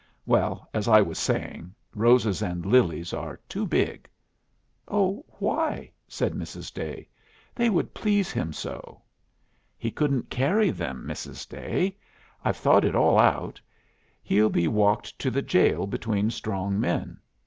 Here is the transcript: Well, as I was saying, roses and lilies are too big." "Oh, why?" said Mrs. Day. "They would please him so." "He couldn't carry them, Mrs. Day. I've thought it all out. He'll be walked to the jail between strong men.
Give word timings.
Well, 0.25 0.67
as 0.73 0.87
I 0.87 0.99
was 1.03 1.19
saying, 1.19 1.75
roses 1.93 2.41
and 2.41 2.65
lilies 2.65 3.13
are 3.13 3.39
too 3.47 3.67
big." 3.67 4.09
"Oh, 4.87 5.23
why?" 5.37 5.91
said 6.07 6.33
Mrs. 6.33 6.73
Day. 6.73 7.07
"They 7.53 7.69
would 7.69 7.93
please 7.93 8.31
him 8.31 8.51
so." 8.51 9.03
"He 9.77 9.91
couldn't 9.91 10.31
carry 10.31 10.71
them, 10.71 11.05
Mrs. 11.07 11.47
Day. 11.47 11.97
I've 12.43 12.57
thought 12.57 12.83
it 12.83 12.95
all 12.95 13.19
out. 13.19 13.61
He'll 14.23 14.49
be 14.49 14.67
walked 14.67 15.19
to 15.19 15.29
the 15.29 15.43
jail 15.43 15.85
between 15.85 16.31
strong 16.31 16.79
men. 16.79 17.19